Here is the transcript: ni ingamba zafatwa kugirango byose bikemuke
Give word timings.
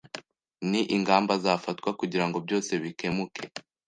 ni 0.69 0.81
ingamba 0.95 1.33
zafatwa 1.43 1.89
kugirango 1.99 2.37
byose 2.45 2.71
bikemuke 2.83 3.43